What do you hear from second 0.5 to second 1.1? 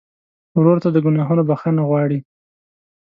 ورور ته د